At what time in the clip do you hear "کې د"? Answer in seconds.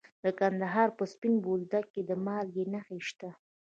1.93-2.11